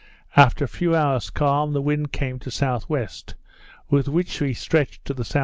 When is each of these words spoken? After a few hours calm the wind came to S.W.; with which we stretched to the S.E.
After 0.35 0.65
a 0.65 0.67
few 0.67 0.95
hours 0.95 1.29
calm 1.29 1.73
the 1.73 1.79
wind 1.83 2.11
came 2.11 2.39
to 2.39 2.47
S.W.; 2.47 3.07
with 3.91 4.07
which 4.09 4.41
we 4.41 4.51
stretched 4.51 5.05
to 5.05 5.13
the 5.13 5.21
S.E. 5.21 5.39